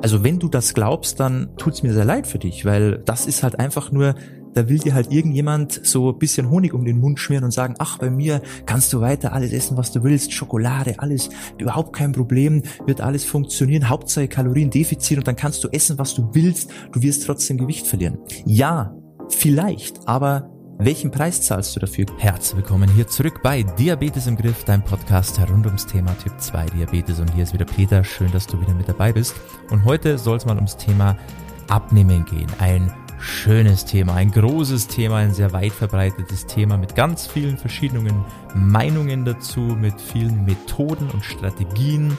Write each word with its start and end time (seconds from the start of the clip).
Also 0.00 0.22
wenn 0.22 0.38
du 0.38 0.48
das 0.48 0.74
glaubst, 0.74 1.18
dann 1.18 1.56
tut's 1.56 1.82
mir 1.82 1.92
sehr 1.92 2.04
leid 2.04 2.28
für 2.28 2.38
dich, 2.38 2.64
weil 2.64 2.98
das 3.04 3.26
ist 3.26 3.42
halt 3.42 3.58
einfach 3.58 3.90
nur, 3.90 4.14
da 4.54 4.68
will 4.68 4.78
dir 4.78 4.94
halt 4.94 5.10
irgendjemand 5.10 5.80
so 5.84 6.12
ein 6.12 6.18
bisschen 6.18 6.50
Honig 6.50 6.72
um 6.72 6.84
den 6.84 7.00
Mund 7.00 7.18
schmieren 7.18 7.44
und 7.44 7.50
sagen, 7.50 7.74
ach, 7.78 7.98
bei 7.98 8.08
mir 8.08 8.40
kannst 8.64 8.92
du 8.92 9.00
weiter 9.00 9.32
alles 9.32 9.52
essen, 9.52 9.76
was 9.76 9.90
du 9.90 10.04
willst, 10.04 10.32
Schokolade, 10.32 10.94
alles, 10.98 11.30
überhaupt 11.58 11.96
kein 11.96 12.12
Problem, 12.12 12.62
wird 12.86 13.00
alles 13.00 13.24
funktionieren, 13.24 13.88
Hauptsache 13.88 14.28
Kaloriendefizit 14.28 15.18
und 15.18 15.26
dann 15.26 15.34
kannst 15.34 15.64
du 15.64 15.68
essen, 15.70 15.98
was 15.98 16.14
du 16.14 16.30
willst, 16.32 16.70
du 16.92 17.02
wirst 17.02 17.26
trotzdem 17.26 17.58
Gewicht 17.58 17.88
verlieren. 17.88 18.18
Ja, 18.46 18.94
vielleicht, 19.30 20.06
aber 20.06 20.48
welchen 20.80 21.10
Preis 21.10 21.42
zahlst 21.42 21.74
du 21.74 21.80
dafür? 21.80 22.06
Herzlich 22.18 22.56
willkommen 22.56 22.88
hier 22.88 23.08
zurück 23.08 23.40
bei 23.42 23.64
Diabetes 23.64 24.28
im 24.28 24.36
Griff, 24.36 24.62
dein 24.62 24.84
Podcast 24.84 25.40
rund 25.50 25.66
ums 25.66 25.86
Thema 25.86 26.16
Typ 26.18 26.40
2 26.40 26.66
Diabetes. 26.66 27.18
Und 27.18 27.34
hier 27.34 27.42
ist 27.42 27.52
wieder 27.52 27.64
Peter. 27.64 28.04
Schön, 28.04 28.30
dass 28.30 28.46
du 28.46 28.60
wieder 28.60 28.74
mit 28.74 28.88
dabei 28.88 29.12
bist. 29.12 29.34
Und 29.70 29.84
heute 29.84 30.18
soll 30.18 30.36
es 30.36 30.46
mal 30.46 30.54
ums 30.54 30.76
Thema 30.76 31.16
Abnehmen 31.68 32.24
gehen. 32.24 32.46
Ein 32.60 32.92
schönes 33.18 33.84
Thema, 33.84 34.14
ein 34.14 34.30
großes 34.30 34.86
Thema, 34.86 35.16
ein 35.16 35.34
sehr 35.34 35.52
weit 35.52 35.72
verbreitetes 35.72 36.46
Thema 36.46 36.76
mit 36.76 36.94
ganz 36.94 37.26
vielen 37.26 37.58
verschiedenen 37.58 38.24
Meinungen 38.54 39.24
dazu, 39.24 39.60
mit 39.60 40.00
vielen 40.00 40.44
Methoden 40.44 41.10
und 41.10 41.24
Strategien 41.24 42.16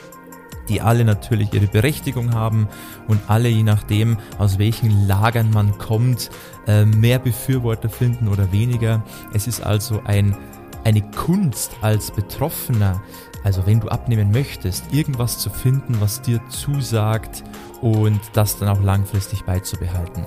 die 0.70 0.80
alle 0.80 1.04
natürlich 1.04 1.52
ihre 1.52 1.66
Berechtigung 1.66 2.32
haben 2.32 2.68
und 3.08 3.20
alle, 3.26 3.48
je 3.48 3.64
nachdem, 3.64 4.16
aus 4.38 4.58
welchen 4.58 5.06
Lagern 5.06 5.50
man 5.50 5.76
kommt, 5.76 6.30
äh, 6.66 6.86
mehr 6.86 7.18
Befürworter 7.18 7.90
finden 7.90 8.28
oder 8.28 8.52
weniger. 8.52 9.02
Es 9.34 9.46
ist 9.46 9.60
also 9.60 10.00
ein, 10.04 10.36
eine 10.84 11.02
Kunst 11.02 11.72
als 11.82 12.12
Betroffener, 12.12 13.02
also 13.42 13.66
wenn 13.66 13.80
du 13.80 13.88
abnehmen 13.88 14.30
möchtest, 14.30 14.92
irgendwas 14.92 15.38
zu 15.38 15.50
finden, 15.50 16.00
was 16.00 16.22
dir 16.22 16.40
zusagt 16.48 17.42
und 17.80 18.20
das 18.32 18.58
dann 18.58 18.68
auch 18.68 18.82
langfristig 18.82 19.44
beizubehalten. 19.44 20.24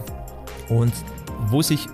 Und 0.69 0.93
wo 1.49 1.61
sich 1.61 1.87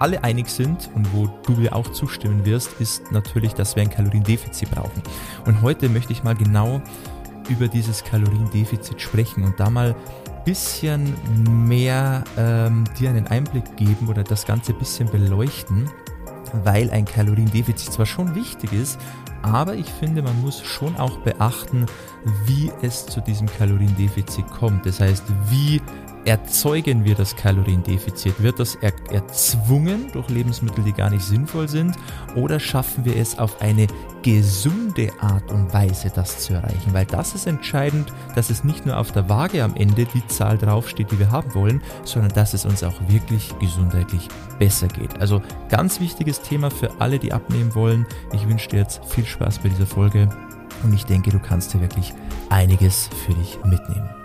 alle 0.00 0.24
einig 0.24 0.48
sind 0.48 0.90
und 0.94 1.12
wo 1.14 1.28
du 1.44 1.52
mir 1.52 1.74
auch 1.76 1.92
zustimmen 1.92 2.44
wirst, 2.44 2.80
ist 2.80 3.12
natürlich, 3.12 3.52
dass 3.52 3.76
wir 3.76 3.82
ein 3.82 3.90
Kaloriendefizit 3.90 4.70
brauchen. 4.70 5.02
Und 5.46 5.62
heute 5.62 5.88
möchte 5.88 6.12
ich 6.12 6.24
mal 6.24 6.34
genau 6.34 6.80
über 7.48 7.68
dieses 7.68 8.04
Kaloriendefizit 8.04 9.00
sprechen 9.00 9.44
und 9.44 9.58
da 9.58 9.70
mal 9.70 9.94
bisschen 10.44 11.14
mehr 11.68 12.24
ähm, 12.38 12.84
dir 12.98 13.10
einen 13.10 13.26
Einblick 13.26 13.76
geben 13.76 14.08
oder 14.08 14.24
das 14.24 14.46
Ganze 14.46 14.72
ein 14.72 14.78
bisschen 14.78 15.10
beleuchten, 15.10 15.88
weil 16.64 16.90
ein 16.90 17.04
Kaloriendefizit 17.04 17.92
zwar 17.92 18.06
schon 18.06 18.34
wichtig 18.34 18.72
ist, 18.72 18.98
aber 19.42 19.74
ich 19.74 19.86
finde, 19.86 20.22
man 20.22 20.40
muss 20.40 20.62
schon 20.62 20.96
auch 20.96 21.18
beachten, 21.18 21.86
wie 22.46 22.70
es 22.82 23.06
zu 23.06 23.20
diesem 23.20 23.48
Kaloriendefizit 23.48 24.46
kommt. 24.48 24.84
Das 24.86 25.00
heißt, 25.00 25.24
wie 25.48 25.80
erzeugen 26.24 27.04
wir 27.04 27.14
das 27.14 27.36
Kaloriendefizit? 27.36 28.42
Wird 28.42 28.58
das 28.58 28.76
er 28.76 28.92
erzwungen 29.10 30.10
durch 30.12 30.28
Lebensmittel, 30.28 30.84
die 30.84 30.92
gar 30.92 31.10
nicht 31.10 31.24
sinnvoll 31.24 31.68
sind? 31.68 31.96
Oder 32.34 32.60
schaffen 32.60 33.04
wir 33.04 33.16
es 33.16 33.38
auf 33.38 33.60
eine 33.60 33.86
gesunde 34.22 35.10
Art 35.20 35.50
und 35.50 35.72
Weise, 35.72 36.10
das 36.14 36.40
zu 36.40 36.54
erreichen? 36.54 36.92
Weil 36.92 37.06
das 37.06 37.34
ist 37.34 37.46
entscheidend, 37.46 38.12
dass 38.34 38.50
es 38.50 38.64
nicht 38.64 38.86
nur 38.86 38.98
auf 38.98 39.12
der 39.12 39.28
Waage 39.28 39.64
am 39.64 39.74
Ende 39.76 40.06
die 40.06 40.26
Zahl 40.26 40.58
draufsteht, 40.58 41.10
die 41.10 41.18
wir 41.18 41.30
haben 41.30 41.54
wollen, 41.54 41.82
sondern 42.04 42.32
dass 42.32 42.54
es 42.54 42.64
uns 42.64 42.84
auch 42.84 43.00
wirklich 43.08 43.58
gesundheitlich 43.58 44.28
besser 44.58 44.88
geht. 44.88 45.20
Also 45.20 45.42
ganz 45.68 46.00
wichtiges 46.00 46.42
Thema 46.42 46.70
für 46.70 46.90
alle, 47.00 47.18
die 47.18 47.32
abnehmen 47.32 47.74
wollen. 47.74 48.06
Ich 48.32 48.48
wünsche 48.48 48.68
dir 48.68 48.80
jetzt 48.80 49.04
viel 49.06 49.24
Spaß 49.24 49.60
bei 49.60 49.68
dieser 49.68 49.86
Folge 49.86 50.28
und 50.82 50.92
ich 50.94 51.04
denke, 51.06 51.30
du 51.30 51.38
kannst 51.38 51.74
dir 51.74 51.80
wirklich 51.80 52.12
einiges 52.50 53.08
für 53.26 53.34
dich 53.34 53.58
mitnehmen 53.64 54.19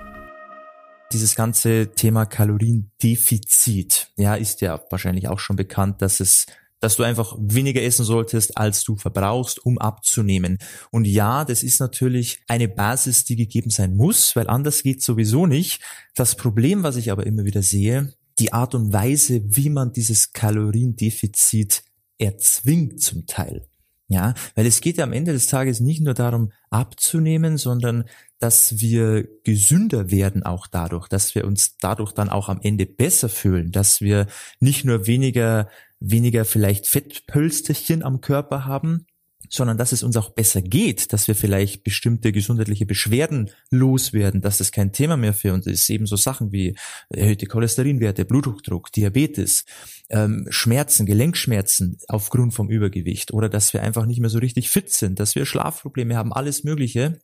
dieses 1.16 1.35
ganze 1.35 1.91
Thema 1.95 2.25
Kaloriendefizit, 2.25 4.11
ja, 4.17 4.35
ist 4.35 4.59
ja 4.59 4.81
wahrscheinlich 4.89 5.30
auch 5.30 5.39
schon 5.39 5.55
bekannt, 5.55 6.02
dass 6.02 6.19
es 6.19 6.45
dass 6.81 6.97
du 6.97 7.03
einfach 7.03 7.35
weniger 7.39 7.81
essen 7.81 8.03
solltest, 8.03 8.58
als 8.58 8.83
du 8.83 8.98
verbrauchst, 8.98 9.65
um 9.65 9.80
abzunehmen. 9.80 10.59
Und 10.92 11.05
ja, 11.05 11.45
das 11.45 11.64
ist 11.64 11.80
natürlich 11.80 12.43
eine 12.48 12.67
Basis, 12.67 13.23
die 13.23 13.37
gegeben 13.37 13.70
sein 13.70 13.95
muss, 13.95 14.36
weil 14.36 14.48
anders 14.48 14.83
geht 14.83 15.02
sowieso 15.02 15.48
nicht. 15.48 15.81
Das 16.15 16.36
Problem, 16.36 16.83
was 16.83 16.98
ich 16.98 17.11
aber 17.11 17.26
immer 17.26 17.45
wieder 17.45 17.64
sehe, 17.64 18.14
die 18.37 18.52
Art 18.53 18.76
und 18.76 18.92
Weise, 18.92 19.42
wie 19.45 19.70
man 19.70 19.93
dieses 19.93 20.33
Kaloriendefizit 20.33 21.83
erzwingt 22.20 23.02
zum 23.02 23.26
Teil. 23.26 23.67
Ja, 24.08 24.36
weil 24.54 24.67
es 24.67 24.82
geht 24.82 24.98
ja 24.98 25.04
am 25.04 25.14
Ende 25.14 25.33
des 25.33 25.48
Tages 25.48 25.80
nicht 25.80 26.02
nur 26.02 26.14
darum, 26.14 26.52
abzunehmen, 26.70 27.58
sondern 27.58 28.05
dass 28.38 28.80
wir 28.80 29.27
gesünder 29.43 30.11
werden 30.11 30.43
auch 30.43 30.67
dadurch, 30.67 31.08
dass 31.08 31.33
wir 31.33 31.45
uns 31.45 31.77
dadurch 31.77 32.11
dann 32.11 32.30
auch 32.30 32.48
am 32.48 32.60
Ende 32.61 32.86
besser 32.86 33.30
fühlen, 33.30 33.71
dass 33.71 34.02
wir 34.02 34.27
nicht 34.60 34.86
nur 34.86 35.08
weniger, 35.08 35.70
weniger 35.99 36.45
vielleicht 36.45 36.86
Fettpölsterchen 36.86 38.04
am 38.04 38.21
Körper 38.21 38.65
haben, 38.65 39.08
sondern 39.50 39.78
dass 39.78 39.92
es 39.92 40.04
uns 40.04 40.17
auch 40.17 40.30
besser 40.30 40.61
geht, 40.61 41.14
dass 41.14 41.28
wir 41.28 41.36
vielleicht 41.36 41.83
bestimmte 41.83 42.32
gesundheitliche 42.32 42.86
Beschwerden 42.86 43.52
loswerden, 43.70 44.42
dass 44.42 44.58
das 44.60 44.72
kein 44.72 44.92
Thema 44.92 45.17
mehr 45.17 45.33
für 45.33 45.54
uns 45.54 45.67
ist. 45.67 45.89
Ebenso 45.89 46.16
Sachen 46.16 46.52
wie 46.52 46.76
erhöhte 47.10 47.45
Cholesterinwerte, 47.45 48.26
Bluthochdruck, 48.26 48.92
Diabetes, 48.92 49.66
ähm, 50.10 50.48
Schmerzen, 50.50 51.06
Gelenkschmerzen 51.06 51.98
aufgrund 52.08 52.54
vom 52.54 52.70
Übergewicht 52.70 53.33
oder 53.33 53.50
dass 53.50 53.73
wir 53.73 53.82
einfach 53.82 54.06
nicht 54.06 54.20
mehr 54.20 54.30
so 54.30 54.39
richtig 54.39 54.70
fit 54.70 54.92
sind, 54.92 55.20
dass 55.20 55.36
wir 55.36 55.45
Schlafprobleme 55.45 56.16
haben, 56.16 56.33
alles 56.33 56.64
Mögliche 56.64 57.20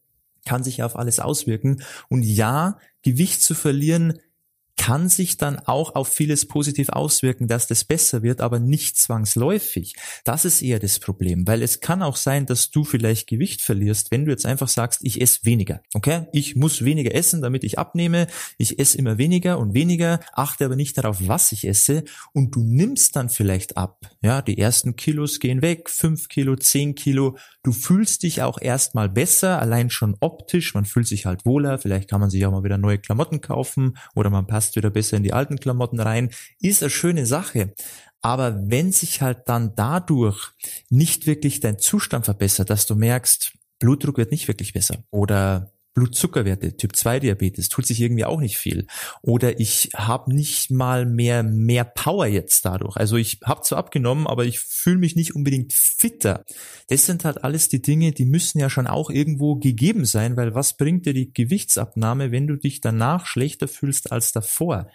kann 0.46 0.64
sich 0.64 0.84
auf 0.84 0.96
alles 0.96 1.20
auswirken. 1.20 1.84
Und 2.10 2.24
ja, 2.24 2.80
Gewicht 3.04 3.42
zu 3.42 3.54
verlieren 3.54 4.20
kann 4.78 5.10
sich 5.10 5.38
dann 5.38 5.60
auch 5.60 5.96
auf 5.96 6.08
vieles 6.08 6.48
positiv 6.48 6.90
auswirken, 6.90 7.48
dass 7.48 7.68
das 7.68 7.84
besser 7.84 8.24
wird, 8.24 8.42
aber 8.42 8.60
nicht 8.60 8.98
zwangsläufig. 8.98 9.96
Das 10.24 10.46
ist 10.46 10.62
eher 10.62 10.80
das 10.80 11.00
Problem, 11.00 11.48
weil 11.48 11.62
es 11.62 11.82
kann 11.82 12.02
auch 12.02 12.16
sein, 12.16 12.46
dass 12.46 12.72
du 12.72 12.84
vielleicht 12.84 13.28
Gewicht 13.28 13.62
verlierst, 13.62 14.12
wenn 14.12 14.26
du 14.26 14.32
jetzt 14.32 14.46
einfach 14.46 14.68
sagst, 14.68 15.02
ich 15.04 15.22
esse 15.22 15.40
weniger. 15.44 15.82
Okay? 15.94 16.28
Ich 16.32 16.56
muss 16.56 16.84
weniger 16.84 17.14
essen, 17.14 17.42
damit 17.42 17.64
ich 17.64 17.78
abnehme. 17.78 18.28
Ich 18.58 18.80
esse 18.80 18.98
immer 18.98 19.18
weniger 19.18 19.60
und 19.60 19.74
weniger, 19.74 20.20
achte 20.34 20.66
aber 20.66 20.76
nicht 20.76 20.98
darauf, 20.98 21.28
was 21.28 21.52
ich 21.52 21.68
esse 21.68 22.04
und 22.34 22.56
du 22.56 22.64
nimmst 22.64 23.16
dann 23.16 23.30
vielleicht 23.30 23.78
ab. 23.78 24.00
Ja, 24.22 24.42
die 24.42 24.58
ersten 24.58 24.96
Kilos 24.96 25.40
gehen 25.40 25.62
weg, 25.62 25.90
fünf 25.90 26.28
Kilo, 26.28 26.56
zehn 26.56 26.96
Kilo. 26.96 27.38
Du 27.64 27.72
fühlst 27.72 28.24
dich 28.24 28.42
auch 28.42 28.60
erstmal 28.60 29.10
besser, 29.10 29.62
allein 29.62 29.90
schon 29.90 30.18
optisch. 30.20 30.74
Man 30.74 30.86
fühlt 30.86 31.08
sich 31.08 31.26
halt 31.26 31.46
wohler. 31.46 31.78
Vielleicht 31.78 32.10
kann 32.10 32.20
man 32.20 32.30
sich 32.30 32.46
auch 32.46 32.52
mal 32.52 32.64
wieder 32.64 32.78
neue 32.78 32.98
Klamotten 32.98 33.42
kaufen 33.42 33.98
oder 34.16 34.30
man 34.30 34.48
passt 34.48 34.61
passt 34.62 34.76
wieder 34.76 34.92
besser 34.92 35.18
in 35.18 35.24
die 35.24 35.34
alten 35.34 35.60
Klamotten 35.60 36.00
rein, 36.00 36.30
ist 36.60 36.84
eine 36.84 36.92
schöne 36.92 37.26
Sache. 37.26 37.74
Aber 38.22 38.70
wenn 38.70 38.92
sich 38.92 39.24
halt 39.24 39.50
dann 39.50 39.74
dadurch 39.76 40.52
nicht 40.92 41.26
wirklich 41.26 41.62
dein 41.62 41.80
Zustand 41.80 42.26
verbessert, 42.26 42.70
dass 42.70 42.86
du 42.86 42.94
merkst, 42.94 43.54
Blutdruck 43.80 44.18
wird 44.18 44.30
nicht 44.30 44.48
wirklich 44.48 44.74
besser 44.74 45.04
oder 45.10 45.72
Blutzuckerwerte, 45.94 46.78
Typ 46.78 46.96
2 46.96 47.20
Diabetes, 47.20 47.70
tut 47.70 47.86
sich 47.86 48.00
irgendwie 48.00 48.26
auch 48.26 48.40
nicht 48.40 48.58
viel. 48.58 48.88
Oder 49.22 49.60
ich 49.60 49.90
habe 49.96 50.34
nicht 50.34 50.72
mal 50.72 51.06
mehr 51.06 51.44
mehr 51.44 51.84
Power 51.84 52.28
jetzt 52.28 52.66
dadurch. 52.66 52.96
Also 52.98 53.18
ich 53.18 53.40
habe 53.44 53.62
zwar 53.62 53.80
abgenommen, 53.80 54.28
aber 54.28 54.46
ich 54.46 54.60
fühle 54.60 54.98
mich 54.98 55.16
nicht 55.16 55.36
unbedingt 55.36 55.74
fitter. 55.74 56.46
Das 56.88 57.06
sind 57.06 57.26
halt 57.26 57.44
alles 57.44 57.68
die 57.68 57.82
Dinge, 57.82 58.12
die 58.12 58.26
müssen 58.26 58.60
ja 58.60 58.70
schon 58.70 58.88
auch 58.88 59.10
irgendwo 59.10 59.56
gegeben 59.56 60.06
sein, 60.06 60.38
weil 60.38 60.56
was 60.56 60.78
bringt 60.78 61.06
dir 61.06 61.14
die 61.14 61.34
Gewichtsabnahme, 61.34 62.32
wenn 62.32 62.48
du 62.48 62.56
dich 62.56 62.82
danach 62.82 63.26
schlechter 63.26 63.68
fühlst 63.68 64.12
als 64.12 64.32
davor? 64.32 64.88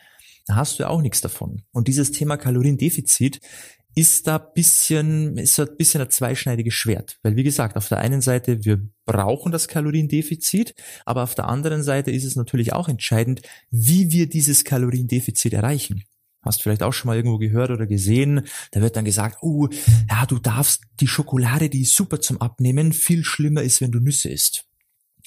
Da 0.47 0.55
hast 0.55 0.79
du 0.79 0.85
ja 0.85 0.89
auch 0.89 1.03
nichts 1.03 1.21
davon. 1.21 1.63
Und 1.73 1.89
dieses 1.89 2.13
Thema 2.13 2.37
Kaloriendefizit 2.37 3.41
ist 3.97 4.27
da 4.27 4.37
bisschen, 4.37 5.39
ist 5.39 5.59
ein 5.59 5.75
bisschen 5.79 6.03
ein 6.03 6.11
zweischneidiges 6.11 6.75
Schwert. 6.75 7.19
Weil 7.23 7.35
wie 7.35 7.43
gesagt, 7.43 7.79
auf 7.79 7.89
der 7.89 7.99
einen 7.99 8.21
Seite, 8.21 8.63
wir 8.63 8.87
brauchen 9.07 9.53
das 9.53 9.69
Kaloriendefizit, 9.69 10.75
aber 11.07 11.23
auf 11.23 11.35
der 11.35 11.49
anderen 11.49 11.83
Seite 11.83 12.11
ist 12.11 12.25
es 12.25 12.37
natürlich 12.37 12.75
auch 12.75 12.91
entscheidend, 12.91 13.41
wie 13.71 14.13
wir 14.13 14.29
dieses 14.29 14.65
Kaloriendefizit 14.65 15.55
erreichen. 15.55 16.05
Hast 16.43 16.63
vielleicht 16.63 16.83
auch 16.83 16.93
schon 16.93 17.09
mal 17.09 17.17
irgendwo 17.17 17.39
gehört 17.39 17.71
oder 17.71 17.87
gesehen, 17.87 18.43
da 18.71 18.83
wird 18.83 18.97
dann 18.97 19.07
gesagt, 19.07 19.39
oh, 19.41 19.69
ja, 20.11 20.27
du 20.27 20.39
darfst 20.39 20.83
die 21.01 21.09
Schokolade, 21.09 21.71
die 21.71 21.83
ist 21.83 21.95
super 21.95 22.21
zum 22.21 22.41
Abnehmen, 22.41 22.93
viel 22.93 23.25
schlimmer 23.25 23.63
ist, 23.63 23.81
wenn 23.81 23.93
du 23.93 23.99
Nüsse 23.99 24.29
isst. 24.29 24.67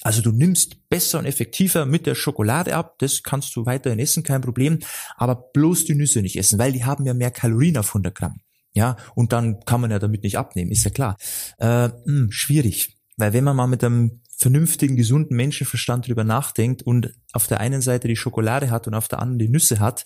Also 0.02 0.22
du 0.22 0.30
nimmst 0.30 0.88
besser 0.88 1.18
und 1.18 1.26
effektiver 1.26 1.86
mit 1.86 2.06
der 2.06 2.14
Schokolade 2.14 2.76
ab, 2.76 3.00
das 3.00 3.24
kannst 3.24 3.54
du 3.56 3.66
weiterhin 3.66 3.98
essen, 3.98 4.22
kein 4.22 4.40
Problem, 4.40 4.78
aber 5.16 5.34
bloß 5.34 5.86
die 5.86 5.96
Nüsse 5.96 6.22
nicht 6.22 6.38
essen, 6.38 6.58
weil 6.60 6.72
die 6.72 6.84
haben 6.84 7.04
ja 7.04 7.14
mehr 7.14 7.32
Kalorien 7.32 7.76
auf 7.76 7.88
100 7.88 8.14
Gramm. 8.14 8.40
Ja, 8.72 8.96
und 9.14 9.32
dann 9.32 9.60
kann 9.64 9.80
man 9.80 9.90
ja 9.90 9.98
damit 9.98 10.22
nicht 10.22 10.38
abnehmen, 10.38 10.70
ist 10.70 10.84
ja 10.84 10.90
klar. 10.90 11.16
Äh, 11.58 11.88
mh, 11.88 11.94
hm, 12.04 12.30
schwierig, 12.30 12.96
weil 13.16 13.32
wenn 13.32 13.44
man 13.44 13.56
mal 13.56 13.66
mit 13.66 13.82
einem 13.82 14.20
vernünftigen, 14.36 14.96
gesunden 14.96 15.36
Menschenverstand 15.36 16.08
drüber 16.08 16.24
nachdenkt 16.24 16.82
und 16.82 17.12
auf 17.32 17.46
der 17.46 17.60
einen 17.60 17.82
Seite 17.82 18.08
die 18.08 18.16
Schokolade 18.16 18.70
hat 18.70 18.86
und 18.86 18.94
auf 18.94 19.06
der 19.06 19.18
anderen 19.18 19.38
die 19.38 19.48
Nüsse 19.48 19.80
hat, 19.80 20.04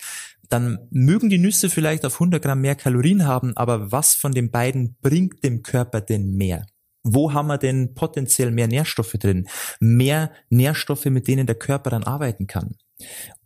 dann 0.49 0.79
mögen 0.91 1.31
die 1.31 1.39
Nüsse 1.39 1.71
vielleicht 1.71 2.05
auf 2.05 2.15
100 2.15 2.43
Gramm 2.43 2.61
mehr 2.61 2.75
Kalorien 2.75 3.27
haben, 3.27 3.57
aber 3.57 3.93
was 3.93 4.15
von 4.15 4.33
den 4.33 4.51
beiden 4.51 4.97
bringt 5.01 5.45
dem 5.45 5.63
Körper 5.63 6.01
denn 6.01 6.33
mehr? 6.33 6.67
Wo 7.05 7.33
haben 7.33 7.47
wir 7.47 7.59
denn 7.59 7.95
potenziell 7.95 8.51
mehr 8.51 8.67
Nährstoffe 8.67 9.13
drin? 9.13 9.47
Mehr 9.79 10.33
Nährstoffe, 10.49 11.05
mit 11.07 11.29
denen 11.29 11.47
der 11.47 11.55
Körper 11.55 11.91
dann 11.91 12.03
arbeiten 12.03 12.47
kann. 12.47 12.77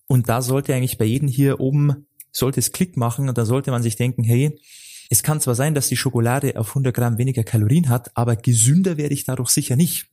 Und 0.07 0.29
da 0.29 0.41
sollte 0.41 0.75
eigentlich 0.75 0.97
bei 0.97 1.05
jedem 1.05 1.29
hier 1.29 1.61
oben, 1.61 2.07
sollte 2.33 2.61
es 2.61 2.73
Klick 2.73 2.97
machen 2.97 3.29
und 3.29 3.37
da 3.37 3.45
sollte 3.45 3.71
man 3.73 3.83
sich 3.83 3.97
denken, 3.97 4.23
hey, 4.23 4.59
es 5.09 5.23
kann 5.23 5.41
zwar 5.41 5.55
sein, 5.55 5.75
dass 5.75 5.89
die 5.89 5.97
Schokolade 5.97 6.59
auf 6.59 6.69
100 6.71 6.95
Gramm 6.95 7.19
weniger 7.19 7.45
Kalorien 7.45 7.89
hat, 7.89 8.11
aber 8.15 8.37
gesünder 8.37 8.97
werde 8.97 9.15
ich 9.15 9.25
dadurch 9.25 9.51
sicher 9.51 9.77
nicht. 9.77 10.07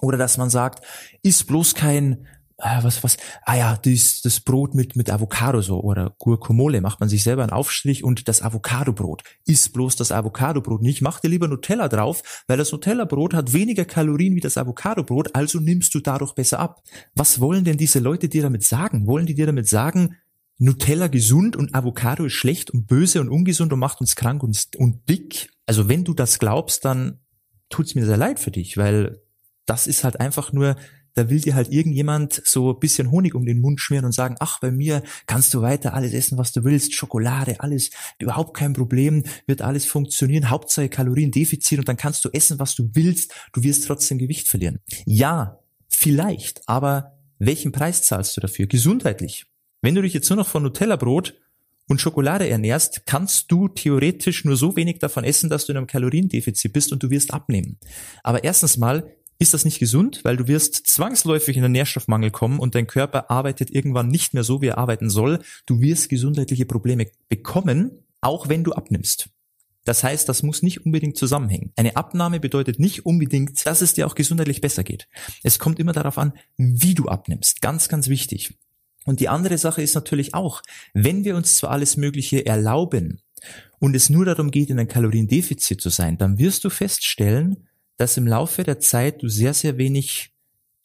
Oder 0.00 0.16
dass 0.16 0.38
man 0.38 0.50
sagt, 0.50 0.84
ist 1.22 1.46
bloß 1.46 1.74
kein 1.74 2.26
ah, 2.62 2.82
was, 2.82 3.02
was, 3.02 3.16
ah 3.44 3.56
ja, 3.56 3.78
das, 3.82 4.20
das 4.22 4.40
Brot 4.40 4.74
mit, 4.74 4.96
mit 4.96 5.10
Avocado 5.10 5.60
so 5.60 5.80
oder 5.80 6.14
Guacamole 6.18 6.80
macht 6.80 7.00
man 7.00 7.08
sich 7.08 7.22
selber 7.22 7.42
einen 7.42 7.52
Aufstrich 7.52 8.04
und 8.04 8.28
das 8.28 8.42
Avocadobrot 8.42 9.22
ist 9.46 9.72
bloß 9.72 9.96
das 9.96 10.12
Avocadobrot 10.12 10.82
nicht. 10.82 11.02
Mach 11.02 11.20
dir 11.20 11.28
lieber 11.28 11.48
Nutella 11.48 11.88
drauf, 11.88 12.44
weil 12.46 12.58
das 12.58 12.72
Nutella-Brot 12.72 13.34
hat 13.34 13.52
weniger 13.52 13.84
Kalorien 13.84 14.34
wie 14.34 14.40
das 14.40 14.56
Avocadobrot, 14.56 15.34
also 15.34 15.60
nimmst 15.60 15.94
du 15.94 16.00
dadurch 16.00 16.34
besser 16.34 16.58
ab. 16.58 16.82
Was 17.14 17.40
wollen 17.40 17.64
denn 17.64 17.76
diese 17.76 17.98
Leute 17.98 18.28
dir 18.28 18.42
damit 18.42 18.64
sagen? 18.64 19.06
Wollen 19.06 19.26
die 19.26 19.34
dir 19.34 19.46
damit 19.46 19.68
sagen, 19.68 20.16
Nutella 20.60 21.08
gesund 21.08 21.56
und 21.56 21.74
Avocado 21.74 22.26
ist 22.26 22.34
schlecht 22.34 22.70
und 22.70 22.86
böse 22.86 23.20
und 23.20 23.30
ungesund 23.30 23.72
und 23.72 23.78
macht 23.78 24.00
uns 24.00 24.14
krank 24.14 24.42
und, 24.42 24.68
und 24.76 25.08
dick? 25.08 25.50
Also 25.66 25.88
wenn 25.88 26.04
du 26.04 26.14
das 26.14 26.38
glaubst, 26.38 26.84
dann 26.84 27.18
tut's 27.70 27.94
mir 27.94 28.04
sehr 28.04 28.18
leid 28.18 28.38
für 28.38 28.50
dich, 28.50 28.76
weil 28.76 29.22
das 29.64 29.86
ist 29.86 30.04
halt 30.04 30.20
einfach 30.20 30.52
nur 30.52 30.76
da 31.14 31.28
will 31.28 31.40
dir 31.40 31.54
halt 31.54 31.72
irgendjemand 31.72 32.40
so 32.44 32.72
ein 32.72 32.78
bisschen 32.78 33.10
Honig 33.10 33.34
um 33.34 33.44
den 33.44 33.60
Mund 33.60 33.80
schmieren 33.80 34.04
und 34.04 34.12
sagen, 34.12 34.36
ach, 34.38 34.60
bei 34.60 34.70
mir 34.70 35.02
kannst 35.26 35.52
du 35.54 35.62
weiter 35.62 35.94
alles 35.94 36.12
essen, 36.12 36.38
was 36.38 36.52
du 36.52 36.64
willst, 36.64 36.94
Schokolade, 36.94 37.60
alles, 37.60 37.90
überhaupt 38.18 38.56
kein 38.56 38.72
Problem, 38.72 39.24
wird 39.46 39.62
alles 39.62 39.86
funktionieren, 39.86 40.50
Hauptsache 40.50 40.88
Kaloriendefizit 40.88 41.78
und 41.78 41.88
dann 41.88 41.96
kannst 41.96 42.24
du 42.24 42.30
essen, 42.32 42.58
was 42.58 42.74
du 42.74 42.90
willst, 42.92 43.34
du 43.52 43.62
wirst 43.62 43.86
trotzdem 43.86 44.18
Gewicht 44.18 44.48
verlieren. 44.48 44.78
Ja, 45.06 45.58
vielleicht, 45.88 46.68
aber 46.68 47.18
welchen 47.38 47.72
Preis 47.72 48.02
zahlst 48.02 48.36
du 48.36 48.40
dafür? 48.40 48.66
Gesundheitlich. 48.66 49.46
Wenn 49.82 49.94
du 49.94 50.02
dich 50.02 50.12
jetzt 50.12 50.28
nur 50.28 50.36
noch 50.36 50.48
von 50.48 50.62
Nutella-Brot 50.62 51.34
und 51.88 52.00
Schokolade 52.00 52.48
ernährst, 52.48 53.06
kannst 53.06 53.50
du 53.50 53.68
theoretisch 53.68 54.44
nur 54.44 54.56
so 54.56 54.76
wenig 54.76 54.98
davon 54.98 55.24
essen, 55.24 55.50
dass 55.50 55.66
du 55.66 55.72
in 55.72 55.78
einem 55.78 55.86
Kaloriendefizit 55.86 56.72
bist 56.72 56.92
und 56.92 57.02
du 57.02 57.10
wirst 57.10 57.32
abnehmen. 57.32 57.78
Aber 58.22 58.44
erstens 58.44 58.76
mal 58.76 59.10
ist 59.38 59.54
das 59.54 59.64
nicht 59.64 59.78
gesund, 59.78 60.20
weil 60.22 60.36
du 60.36 60.46
wirst 60.48 60.86
zwangsläufig 60.86 61.56
in 61.56 61.62
den 61.62 61.72
Nährstoffmangel 61.72 62.30
kommen 62.30 62.58
und 62.58 62.74
dein 62.74 62.86
Körper 62.86 63.30
arbeitet 63.30 63.70
irgendwann 63.70 64.08
nicht 64.08 64.34
mehr 64.34 64.44
so, 64.44 64.60
wie 64.60 64.66
er 64.66 64.78
arbeiten 64.78 65.08
soll. 65.08 65.40
Du 65.64 65.80
wirst 65.80 66.10
gesundheitliche 66.10 66.66
Probleme 66.66 67.06
bekommen, 67.30 68.04
auch 68.20 68.50
wenn 68.50 68.64
du 68.64 68.72
abnimmst. 68.72 69.30
Das 69.84 70.04
heißt, 70.04 70.28
das 70.28 70.42
muss 70.42 70.62
nicht 70.62 70.84
unbedingt 70.84 71.16
zusammenhängen. 71.16 71.72
Eine 71.74 71.96
Abnahme 71.96 72.38
bedeutet 72.38 72.78
nicht 72.78 73.06
unbedingt, 73.06 73.64
dass 73.64 73.80
es 73.80 73.94
dir 73.94 74.06
auch 74.06 74.14
gesundheitlich 74.14 74.60
besser 74.60 74.84
geht. 74.84 75.08
Es 75.42 75.58
kommt 75.58 75.78
immer 75.78 75.94
darauf 75.94 76.18
an, 76.18 76.34
wie 76.58 76.94
du 76.94 77.06
abnimmst. 77.06 77.62
Ganz, 77.62 77.88
ganz 77.88 78.08
wichtig. 78.08 78.58
Und 79.10 79.18
die 79.18 79.28
andere 79.28 79.58
Sache 79.58 79.82
ist 79.82 79.96
natürlich 79.96 80.34
auch, 80.34 80.62
wenn 80.94 81.24
wir 81.24 81.34
uns 81.34 81.56
zwar 81.56 81.72
alles 81.72 81.96
Mögliche 81.96 82.46
erlauben 82.46 83.20
und 83.80 83.96
es 83.96 84.08
nur 84.08 84.24
darum 84.24 84.52
geht, 84.52 84.70
in 84.70 84.78
ein 84.78 84.86
Kaloriendefizit 84.86 85.80
zu 85.80 85.88
sein, 85.88 86.16
dann 86.16 86.38
wirst 86.38 86.62
du 86.62 86.70
feststellen, 86.70 87.66
dass 87.96 88.16
im 88.16 88.28
Laufe 88.28 88.62
der 88.62 88.78
Zeit 88.78 89.20
du 89.20 89.28
sehr, 89.28 89.52
sehr 89.52 89.78
wenig 89.78 90.30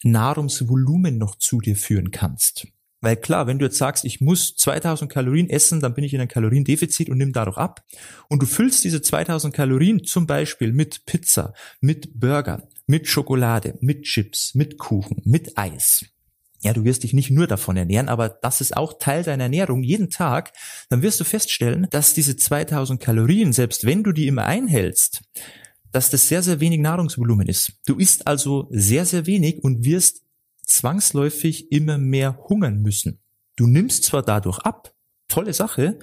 Nahrungsvolumen 0.01 1.19
noch 1.19 1.36
zu 1.36 1.62
dir 1.62 1.75
führen 1.75 2.10
kannst. 2.10 2.66
Weil 3.00 3.16
klar, 3.16 3.45
wenn 3.45 3.60
du 3.60 3.66
jetzt 3.66 3.77
sagst, 3.77 4.06
ich 4.06 4.22
muss 4.22 4.56
2000 4.56 5.12
Kalorien 5.12 5.48
essen, 5.48 5.80
dann 5.80 5.94
bin 5.94 6.04
ich 6.04 6.16
in 6.16 6.19
einem 6.19 6.27
Kaloriendefizit 6.27 7.12
und 7.12 7.19
nimm 7.19 7.31
dadurch 7.31 7.57
ab. 7.57 7.86
Und 8.27 8.42
du 8.42 8.48
füllst 8.48 8.83
diese 8.86 9.04
2000 9.04 9.54
Kalorien 9.54 10.04
zum 10.04 10.25
Beispiel 10.25 10.74
mit 10.74 11.06
Pizza, 11.06 11.54
mit 11.80 12.19
Burger, 12.19 12.68
mit 12.88 13.07
Schokolade, 13.07 13.77
mit 13.81 14.01
Chips, 14.01 14.56
mit 14.56 14.80
Kuchen, 14.80 15.22
mit 15.25 15.56
Eis. 15.60 16.06
Ja, 16.65 16.73
du 16.73 16.83
wirst 16.83 17.03
dich 17.03 17.13
nicht 17.13 17.29
nur 17.29 17.45
davon 17.45 17.77
ernähren, 17.77 18.09
aber 18.09 18.27
das 18.27 18.59
ist 18.59 18.75
auch 18.75 18.97
Teil 18.97 19.21
deiner 19.21 19.44
Ernährung 19.44 19.83
jeden 19.83 20.09
Tag. 20.09 20.51
Dann 20.89 21.03
wirst 21.03 21.19
du 21.19 21.23
feststellen, 21.23 21.85
dass 21.91 22.15
diese 22.15 22.38
2000 22.38 23.00
Kalorien, 23.00 23.53
selbst 23.53 23.85
wenn 23.85 24.03
du 24.03 24.12
die 24.12 24.25
immer 24.25 24.45
einhältst, 24.45 25.21
dass 25.91 26.09
das 26.09 26.27
sehr, 26.27 26.41
sehr 26.41 26.59
wenig 26.59 26.79
Nahrungsvolumen 26.79 27.47
ist. 27.47 27.73
Du 27.85 27.97
isst 27.97 28.25
also 28.25 28.67
sehr, 28.71 29.06
sehr 29.06 29.27
wenig 29.27 29.63
und 29.63 29.85
wirst 29.85 30.23
zwangsläufig 30.65 31.71
immer 31.71 32.00
mehr 32.00 32.35
hungern 32.50 32.81
müssen. 32.81 33.19
Du 33.56 33.67
nimmst 33.67 34.03
zwar 34.03 34.23
dadurch 34.23 34.57
ab, 34.57 34.91
tolle 35.27 35.53
Sache, 35.53 36.00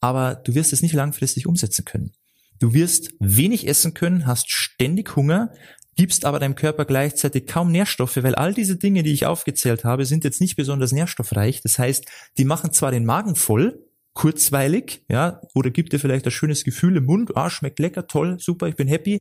aber 0.00 0.36
du 0.36 0.54
wirst 0.54 0.72
es 0.72 0.80
nicht 0.80 0.94
langfristig 0.94 1.46
umsetzen 1.46 1.84
können. 1.84 2.12
Du 2.58 2.74
wirst 2.74 3.10
wenig 3.20 3.68
essen 3.68 3.94
können, 3.94 4.26
hast 4.26 4.50
ständig 4.50 5.14
Hunger, 5.14 5.52
gibst 5.96 6.24
aber 6.24 6.38
deinem 6.38 6.54
Körper 6.54 6.84
gleichzeitig 6.84 7.46
kaum 7.46 7.70
Nährstoffe, 7.70 8.16
weil 8.22 8.34
all 8.34 8.54
diese 8.54 8.76
Dinge, 8.76 9.02
die 9.02 9.12
ich 9.12 9.26
aufgezählt 9.26 9.84
habe, 9.84 10.06
sind 10.06 10.24
jetzt 10.24 10.40
nicht 10.40 10.56
besonders 10.56 10.92
nährstoffreich. 10.92 11.60
Das 11.62 11.78
heißt, 11.78 12.04
die 12.36 12.44
machen 12.44 12.72
zwar 12.72 12.90
den 12.90 13.04
Magen 13.04 13.34
voll, 13.34 13.84
kurzweilig, 14.14 15.04
ja, 15.08 15.40
oder 15.54 15.70
gibt 15.70 15.92
dir 15.92 16.00
vielleicht 16.00 16.24
ein 16.24 16.32
schönes 16.32 16.64
Gefühl 16.64 16.96
im 16.96 17.04
Mund, 17.04 17.36
ah, 17.36 17.50
schmeckt 17.50 17.78
lecker, 17.78 18.06
toll, 18.08 18.38
super, 18.40 18.66
ich 18.66 18.74
bin 18.74 18.88
happy. 18.88 19.20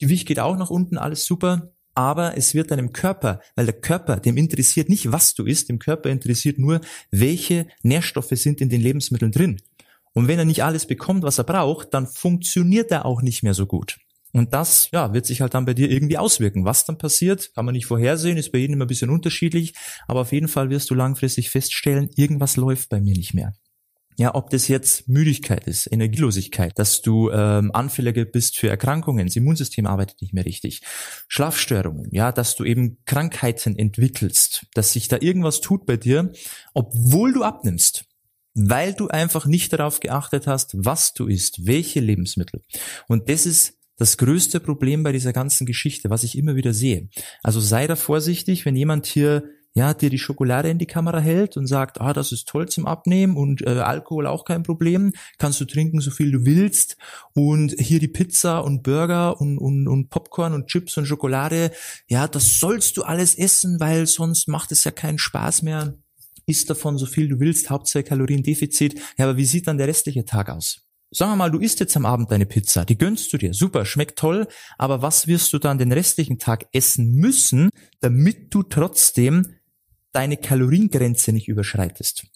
Gewicht 0.00 0.26
geht 0.26 0.40
auch 0.40 0.56
nach 0.56 0.70
unten, 0.70 0.96
alles 0.96 1.26
super. 1.26 1.72
Aber 1.94 2.36
es 2.36 2.54
wird 2.54 2.70
deinem 2.70 2.92
Körper, 2.92 3.40
weil 3.56 3.66
der 3.66 3.80
Körper, 3.80 4.16
dem 4.20 4.36
interessiert 4.36 4.88
nicht, 4.88 5.10
was 5.12 5.34
du 5.34 5.44
isst, 5.44 5.68
dem 5.68 5.78
Körper 5.78 6.08
interessiert 6.10 6.58
nur, 6.58 6.80
welche 7.10 7.66
Nährstoffe 7.82 8.32
sind 8.32 8.60
in 8.60 8.68
den 8.68 8.80
Lebensmitteln 8.80 9.32
drin. 9.32 9.60
Und 10.18 10.26
wenn 10.26 10.40
er 10.40 10.44
nicht 10.44 10.64
alles 10.64 10.84
bekommt, 10.84 11.22
was 11.22 11.38
er 11.38 11.44
braucht, 11.44 11.94
dann 11.94 12.08
funktioniert 12.08 12.90
er 12.90 13.06
auch 13.06 13.22
nicht 13.22 13.44
mehr 13.44 13.54
so 13.54 13.66
gut. 13.66 13.98
Und 14.32 14.52
das, 14.52 14.90
ja, 14.90 15.14
wird 15.14 15.26
sich 15.26 15.42
halt 15.42 15.54
dann 15.54 15.64
bei 15.64 15.74
dir 15.74 15.88
irgendwie 15.88 16.18
auswirken. 16.18 16.64
Was 16.64 16.84
dann 16.84 16.98
passiert, 16.98 17.54
kann 17.54 17.64
man 17.64 17.72
nicht 17.72 17.86
vorhersehen, 17.86 18.36
ist 18.36 18.50
bei 18.50 18.58
jedem 18.58 18.74
immer 18.74 18.86
ein 18.86 18.88
bisschen 18.88 19.10
unterschiedlich. 19.10 19.74
Aber 20.08 20.22
auf 20.22 20.32
jeden 20.32 20.48
Fall 20.48 20.70
wirst 20.70 20.90
du 20.90 20.96
langfristig 20.96 21.50
feststellen, 21.50 22.10
irgendwas 22.16 22.56
läuft 22.56 22.88
bei 22.88 23.00
mir 23.00 23.14
nicht 23.14 23.32
mehr. 23.32 23.54
Ja, 24.16 24.34
ob 24.34 24.50
das 24.50 24.66
jetzt 24.66 25.08
Müdigkeit 25.08 25.68
ist, 25.68 25.86
Energielosigkeit, 25.86 26.76
dass 26.76 27.00
du 27.00 27.30
ähm, 27.30 27.70
anfälliger 27.72 28.24
bist 28.24 28.58
für 28.58 28.68
Erkrankungen, 28.68 29.24
das 29.24 29.36
Immunsystem 29.36 29.86
arbeitet 29.86 30.20
nicht 30.20 30.34
mehr 30.34 30.44
richtig, 30.44 30.80
Schlafstörungen, 31.28 32.08
ja, 32.10 32.32
dass 32.32 32.56
du 32.56 32.64
eben 32.64 32.98
Krankheiten 33.04 33.78
entwickelst, 33.78 34.66
dass 34.74 34.92
sich 34.92 35.06
da 35.06 35.18
irgendwas 35.20 35.60
tut 35.60 35.86
bei 35.86 35.96
dir, 35.96 36.32
obwohl 36.74 37.32
du 37.32 37.44
abnimmst, 37.44 38.08
weil 38.58 38.92
du 38.92 39.08
einfach 39.08 39.46
nicht 39.46 39.72
darauf 39.72 40.00
geachtet 40.00 40.46
hast, 40.46 40.74
was 40.76 41.14
du 41.14 41.26
isst, 41.26 41.66
welche 41.66 42.00
Lebensmittel. 42.00 42.62
Und 43.06 43.28
das 43.28 43.46
ist 43.46 43.74
das 43.96 44.16
größte 44.16 44.60
Problem 44.60 45.02
bei 45.02 45.12
dieser 45.12 45.32
ganzen 45.32 45.66
Geschichte, 45.66 46.10
was 46.10 46.22
ich 46.22 46.36
immer 46.36 46.56
wieder 46.56 46.72
sehe. 46.72 47.08
Also 47.42 47.60
sei 47.60 47.86
da 47.86 47.96
vorsichtig, 47.96 48.64
wenn 48.64 48.76
jemand 48.76 49.06
hier 49.06 49.44
ja, 49.74 49.94
dir 49.94 50.10
die 50.10 50.18
Schokolade 50.18 50.70
in 50.70 50.78
die 50.78 50.86
Kamera 50.86 51.20
hält 51.20 51.56
und 51.56 51.68
sagt, 51.68 52.00
ah, 52.00 52.12
das 52.12 52.32
ist 52.32 52.48
toll 52.48 52.68
zum 52.68 52.86
Abnehmen 52.86 53.36
und 53.36 53.62
äh, 53.62 53.70
Alkohol 53.78 54.26
auch 54.26 54.44
kein 54.44 54.64
Problem, 54.64 55.12
kannst 55.38 55.60
du 55.60 55.66
trinken, 55.66 56.00
so 56.00 56.10
viel 56.10 56.32
du 56.32 56.44
willst 56.44 56.96
und 57.32 57.76
hier 57.78 58.00
die 58.00 58.08
Pizza 58.08 58.64
und 58.64 58.82
Burger 58.82 59.40
und, 59.40 59.58
und, 59.58 59.86
und 59.86 60.08
Popcorn 60.08 60.52
und 60.52 60.66
Chips 60.66 60.96
und 60.96 61.06
Schokolade, 61.06 61.70
ja, 62.08 62.26
das 62.26 62.58
sollst 62.58 62.96
du 62.96 63.02
alles 63.02 63.36
essen, 63.36 63.78
weil 63.78 64.06
sonst 64.06 64.48
macht 64.48 64.72
es 64.72 64.82
ja 64.82 64.90
keinen 64.90 65.18
Spaß 65.18 65.62
mehr. 65.62 65.94
Isst 66.48 66.68
davon 66.68 66.98
so 66.98 67.06
viel 67.06 67.28
du 67.28 67.38
willst, 67.38 67.70
Hauptsache 67.70 68.02
Kaloriendefizit. 68.02 69.00
Ja, 69.16 69.26
aber 69.26 69.36
wie 69.36 69.44
sieht 69.44 69.68
dann 69.68 69.78
der 69.78 69.86
restliche 69.86 70.24
Tag 70.24 70.50
aus? 70.50 70.80
Sagen 71.10 71.32
wir 71.32 71.36
mal, 71.36 71.50
du 71.50 71.58
isst 71.58 71.80
jetzt 71.80 71.96
am 71.96 72.04
Abend 72.04 72.30
deine 72.30 72.44
Pizza, 72.44 72.84
die 72.84 72.98
gönnst 72.98 73.32
du 73.32 73.38
dir, 73.38 73.54
super, 73.54 73.86
schmeckt 73.86 74.18
toll, 74.18 74.46
aber 74.76 75.00
was 75.00 75.26
wirst 75.26 75.54
du 75.54 75.58
dann 75.58 75.78
den 75.78 75.90
restlichen 75.90 76.38
Tag 76.38 76.66
essen 76.72 77.14
müssen, 77.14 77.70
damit 78.00 78.52
du 78.52 78.62
trotzdem 78.62 79.46
deine 80.12 80.36
Kaloriengrenze 80.36 81.32
nicht 81.32 81.48
überschreitest. 81.48 82.26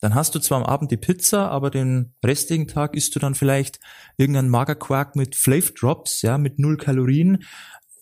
Dann 0.00 0.14
hast 0.14 0.34
du 0.34 0.38
zwar 0.38 0.58
am 0.58 0.64
Abend 0.64 0.90
die 0.90 0.96
Pizza, 0.96 1.50
aber 1.50 1.70
den 1.70 2.14
restlichen 2.24 2.68
Tag 2.68 2.94
isst 2.94 3.14
du 3.14 3.18
dann 3.18 3.34
vielleicht 3.34 3.80
irgendeinen 4.16 4.50
Magerquark 4.50 5.16
mit 5.16 5.34
Flav 5.34 5.72
Drops, 5.72 6.22
ja, 6.22 6.38
mit 6.38 6.58
null 6.58 6.76
Kalorien. 6.76 7.44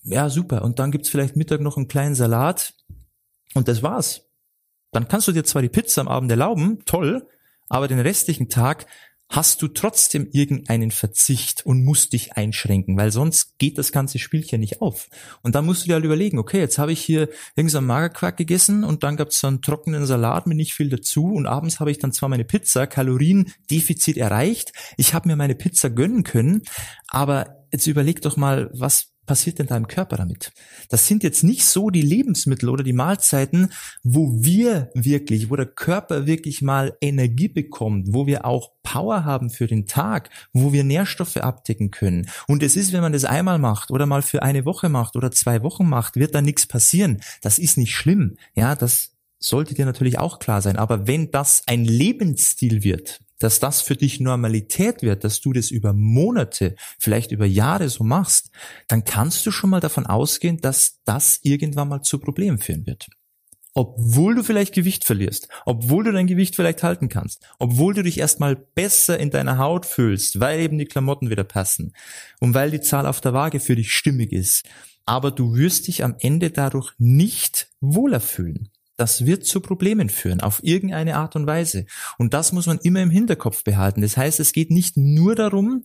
Ja, 0.03 0.29
super. 0.29 0.63
Und 0.63 0.79
dann 0.79 0.91
gibt's 0.91 1.09
vielleicht 1.09 1.37
Mittag 1.37 1.61
noch 1.61 1.77
einen 1.77 1.89
kleinen 1.89 2.15
Salat. 2.15 2.75
Und 3.55 3.69
das 3.69 3.83
war's. 3.83 4.29
Dann 4.95 5.09
kannst 5.09 5.29
du 5.29 5.33
dir 5.33 5.45
zwar 5.45 5.61
die 5.61 5.69
Pizza 5.69 6.01
am 6.01 6.09
Abend 6.09 6.31
erlauben, 6.31 6.79
toll, 6.87 7.29
aber 7.69 7.89
den 7.89 7.99
restlichen 7.99 8.49
Tag 8.49 8.87
hast 9.29 9.63
du 9.63 9.69
trotzdem 9.69 10.29
irgendeinen 10.31 10.93
Verzicht 10.93 11.67
und 11.67 11.85
musst 11.85 12.13
dich 12.13 12.35
einschränken, 12.35 12.97
weil 12.97 13.11
sonst 13.11 13.59
geht 13.59 13.79
das 13.79 13.91
ganze 13.91 14.21
Spielchen 14.21 14.61
nicht 14.61 14.81
auf. 14.81 15.09
Und 15.43 15.57
dann 15.57 15.67
musst 15.67 15.83
du 15.83 15.87
dir 15.87 15.95
halt 15.95 16.05
überlegen, 16.05 16.39
okay, 16.39 16.61
jetzt 16.61 16.79
habe 16.79 16.93
ich 16.93 17.01
hier 17.01 17.29
irgendeinen 17.57 17.87
Magerquark 17.87 18.37
gegessen 18.37 18.85
und 18.85 19.03
dann 19.03 19.17
gab 19.17 19.29
es 19.29 19.41
so 19.41 19.49
einen 19.49 19.63
trockenen 19.63 20.07
Salat 20.07 20.47
mit 20.47 20.57
nicht 20.57 20.75
viel 20.75 20.91
dazu 20.91 21.25
und 21.25 21.47
abends 21.47 21.81
habe 21.81 21.91
ich 21.91 21.99
dann 21.99 22.13
zwar 22.13 22.29
meine 22.29 22.45
Pizza, 22.45 22.87
Kaloriendefizit 22.87 24.17
erreicht, 24.17 24.73
ich 24.97 25.15
habe 25.15 25.29
mir 25.29 25.37
meine 25.37 25.57
Pizza 25.57 25.91
gönnen 25.91 26.23
können, 26.23 26.63
aber 27.09 27.67
jetzt 27.73 27.89
überleg 27.89 28.23
doch 28.23 28.37
mal, 28.37 28.71
was 28.73 29.14
passiert 29.27 29.59
denn 29.59 29.67
deinem 29.67 29.89
Körper 29.89 30.17
damit? 30.17 30.53
Das 30.89 31.07
sind 31.07 31.23
jetzt 31.23 31.45
nicht 31.45 31.65
so 31.65 31.91
die 31.91 32.03
Lebensmittel 32.03 32.69
oder 32.69 32.85
die 32.85 32.93
Mahlzeiten, 32.93 33.73
wo 34.03 34.33
wir 34.43 34.91
wirklich, 34.95 35.51
wo 35.51 35.57
der 35.57 35.67
Körper 35.67 36.27
wirklich 36.27 36.63
mal 36.63 36.97
Energie 37.01 37.49
bekommt, 37.49 38.13
wo 38.13 38.27
wir 38.27 38.45
auch 38.45 38.73
Power 38.83 39.25
haben 39.25 39.51
für 39.51 39.67
den 39.67 39.87
Tag, 39.87 40.31
wo 40.53 40.73
wir 40.73 40.85
Nährstoffe 40.85 41.37
abdecken 41.37 41.91
können. 41.91 42.29
Und 42.47 42.63
es 42.63 42.77
ist, 42.77 42.93
wenn 42.93 43.01
man 43.01 43.13
das 43.13 43.25
einmal 43.25 43.59
macht 43.59 43.91
oder 43.91 44.07
mal 44.07 44.23
für 44.23 44.43
eine 44.43 44.65
Woche 44.65 44.89
macht 44.89 45.17
oder 45.17 45.31
zwei 45.31 45.63
Wochen 45.63 45.89
macht, 45.89 46.17
wird 46.17 46.35
da 46.35 46.43
nichts 46.43 46.67
passieren. 46.67 47.21
Das 47.43 47.59
ist 47.59 47.79
nicht 47.79 47.95
schlimm. 47.95 48.37
Ja, 48.55 48.75
das 48.75 49.15
sollte 49.39 49.75
dir 49.75 49.85
natürlich 49.85 50.19
auch 50.19 50.39
klar 50.39 50.63
sein. 50.63 50.77
Aber 50.77 51.07
wenn 51.07 51.31
das 51.31 51.63
ein 51.67 51.85
Lebensstil 51.85 52.83
wird, 52.83 53.21
dass 53.39 53.61
das 53.61 53.83
für 53.83 53.97
dich 53.97 54.21
Normalität 54.21 55.03
wird, 55.03 55.25
dass 55.25 55.41
du 55.41 55.53
das 55.53 55.71
über 55.71 55.93
Monate, 55.93 56.77
vielleicht 56.99 57.33
über 57.33 57.47
Jahre 57.47 57.89
so 57.89 58.05
machst, 58.05 58.51
dann 58.89 59.05
kannst 59.05 59.45
du 59.47 59.51
schon 59.51 59.71
mal 59.71 59.81
davon 59.81 60.07
ausgehen, 60.07 60.59
dass 60.59 61.01
das 61.05 61.41
irgendwann 61.43 61.89
mal 61.89 62.03
zu 62.03 62.19
Problemen 62.19 62.59
führen 62.59 62.87
wird. 62.87 63.09
Obwohl 63.77 64.37
du 64.37 64.45
vielleicht 64.45 64.73
Gewicht 64.73 65.05
verlierst, 65.05 65.49
obwohl 65.67 66.05
du 66.05 66.13
dein 66.13 66.29
Gewicht 66.29 66.55
vielleicht 66.55 66.85
halten 66.85 67.09
kannst, 67.09 67.45
obwohl 67.59 67.93
du 67.93 68.05
dich 68.05 68.19
erstmal 68.19 68.55
besser 68.55 69.19
in 69.19 69.31
deiner 69.31 69.59
Haut 69.59 69.85
fühlst, 69.85 70.39
weil 70.39 70.61
eben 70.61 70.79
die 70.79 70.85
Klamotten 70.85 71.29
wieder 71.29 71.43
passen 71.43 71.93
und 72.39 72.55
weil 72.55 72.71
die 72.71 72.81
Zahl 72.81 73.05
auf 73.05 73.21
der 73.21 73.33
Waage 73.33 73.59
für 73.59 73.75
dich 73.75 73.93
stimmig 73.93 74.33
ist. 74.33 74.65
Aber 75.07 75.33
du 75.33 75.57
wirst 75.57 75.89
dich 75.89 76.05
am 76.05 76.15
Ende 76.21 76.51
dadurch 76.51 76.93
nicht 76.99 77.69
wohler 77.81 78.21
fühlen. 78.21 78.71
Das 78.97 79.27
wird 79.27 79.45
zu 79.45 79.61
Problemen 79.61 80.09
führen, 80.09 80.41
auf 80.41 80.63
irgendeine 80.63 81.17
Art 81.17 81.37
und 81.37 81.47
Weise. 81.47 81.87
Und 82.19 82.35
das 82.35 82.53
muss 82.53 82.67
man 82.67 82.79
immer 82.79 83.03
im 83.03 83.11
Hinterkopf 83.11 83.65
behalten. 83.65 84.03
Das 84.03 84.17
heißt, 84.17 84.39
es 84.41 84.53
geht 84.53 84.71
nicht 84.71 84.97
nur 84.97 85.35
darum, 85.35 85.83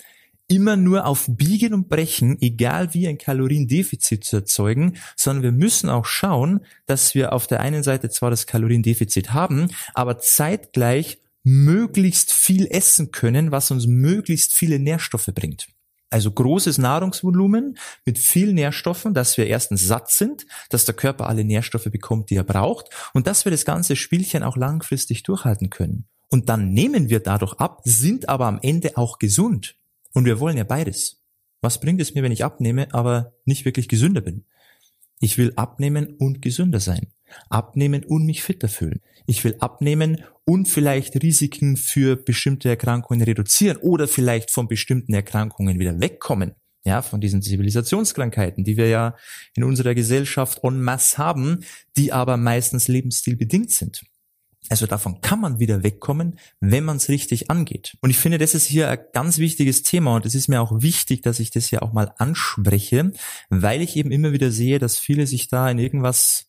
immer 0.48 0.76
nur 0.76 1.06
auf 1.06 1.26
Biegen 1.28 1.74
und 1.74 1.90
Brechen, 1.90 2.42
egal 2.42 2.94
wie 2.94 3.08
ein 3.08 3.18
Kaloriendefizit 3.18 4.24
zu 4.24 4.38
erzeugen, 4.38 4.98
sondern 5.16 5.44
wir 5.44 5.52
müssen 5.52 5.90
auch 5.90 6.06
schauen, 6.06 6.62
dass 6.88 7.16
wir 7.16 7.34
auf 7.34 7.48
der 7.48 7.62
einen 7.62 7.84
Seite 7.84 8.10
zwar 8.10 8.32
das 8.32 8.48
Kaloriendefizit 8.48 9.32
haben, 9.32 9.70
aber 9.94 10.18
zeitgleich 10.20 11.20
möglichst 11.44 12.34
viel 12.34 12.68
essen 12.70 13.12
können, 13.12 13.52
was 13.52 13.72
uns 13.72 13.88
möglichst 13.88 14.54
viele 14.54 14.80
Nährstoffe 14.80 15.30
bringt. 15.34 15.68
Also 16.10 16.32
großes 16.32 16.80
Nahrungsvolumen 16.80 17.78
mit 18.06 18.18
viel 18.18 18.54
Nährstoffen, 18.54 19.14
dass 19.14 19.38
wir 19.38 19.46
erstens 19.46 19.86
satt 19.86 20.10
sind, 20.10 20.48
dass 20.70 20.86
der 20.86 20.96
Körper 20.96 21.28
alle 21.28 21.44
Nährstoffe 21.44 21.90
bekommt, 21.92 22.30
die 22.30 22.36
er 22.36 22.44
braucht 22.44 22.90
und 23.14 23.28
dass 23.28 23.46
wir 23.46 23.52
das 23.52 23.66
ganze 23.66 23.96
Spielchen 23.96 24.44
auch 24.44 24.58
langfristig 24.58 25.24
durchhalten 25.24 25.70
können. 25.70 26.08
Und 26.30 26.50
dann 26.50 26.74
nehmen 26.74 27.10
wir 27.10 27.20
dadurch 27.20 27.54
ab, 27.54 27.82
sind 27.84 28.30
aber 28.30 28.48
am 28.48 28.60
Ende 28.62 28.98
auch 28.98 29.20
gesund. 29.20 29.76
Und 30.14 30.26
wir 30.26 30.40
wollen 30.40 30.58
ja 30.58 30.64
beides. 30.64 31.22
Was 31.62 31.80
bringt 31.80 32.02
es 32.02 32.14
mir, 32.14 32.24
wenn 32.24 32.32
ich 32.32 32.44
abnehme, 32.44 32.94
aber 32.94 33.34
nicht 33.46 33.66
wirklich 33.66 33.88
gesünder 33.88 34.22
bin? 34.22 34.46
Ich 35.20 35.38
will 35.38 35.54
abnehmen 35.56 36.16
und 36.18 36.42
gesünder 36.42 36.80
sein. 36.80 37.08
Abnehmen 37.50 38.04
und 38.04 38.26
mich 38.26 38.44
fitter 38.44 38.68
fühlen. 38.68 39.02
Ich 39.26 39.44
will 39.44 39.56
abnehmen 39.60 40.24
und 40.46 40.68
vielleicht 40.68 41.22
Risiken 41.22 41.78
für 41.78 42.16
bestimmte 42.16 42.70
Erkrankungen 42.70 43.22
reduzieren 43.22 43.78
oder 43.78 44.08
vielleicht 44.08 44.52
von 44.52 44.68
bestimmten 44.68 45.14
Erkrankungen 45.14 45.80
wieder 45.80 46.00
wegkommen. 46.02 46.56
Ja, 46.86 47.02
von 47.02 47.20
diesen 47.22 47.42
Zivilisationskrankheiten, 47.42 48.64
die 48.64 48.78
wir 48.78 48.88
ja 48.88 49.16
in 49.54 49.64
unserer 49.64 49.94
Gesellschaft 49.94 50.64
en 50.64 50.82
masse 50.82 51.18
haben, 51.18 51.60
die 51.98 52.14
aber 52.14 52.38
meistens 52.38 52.88
lebensstilbedingt 52.88 53.70
sind. 53.70 54.02
Also 54.70 54.86
davon 54.86 55.22
kann 55.22 55.42
man 55.42 55.60
wieder 55.60 55.84
wegkommen, 55.84 56.38
wenn 56.60 56.84
man 56.84 56.98
es 56.98 57.10
richtig 57.10 57.50
angeht. 57.50 57.98
Und 58.02 58.10
ich 58.10 58.18
finde, 58.18 58.38
das 58.38 58.54
ist 58.54 58.66
hier 58.66 58.90
ein 58.90 59.00
ganz 59.14 59.40
wichtiges 59.40 59.84
Thema 59.84 60.16
und 60.16 60.26
es 60.26 60.36
ist 60.36 60.48
mir 60.48 60.62
auch 60.62 60.82
wichtig, 60.82 61.22
dass 61.22 61.40
ich 61.40 61.50
das 61.50 61.68
hier 61.68 61.82
auch 61.82 61.92
mal 61.92 62.14
anspreche, 62.18 63.12
weil 63.50 63.82
ich 63.82 63.96
eben 63.96 64.12
immer 64.12 64.32
wieder 64.32 64.52
sehe, 64.52 64.80
dass 64.80 65.00
viele 65.00 65.28
sich 65.28 65.48
da 65.48 65.70
in 65.70 65.80
irgendwas 65.80 66.48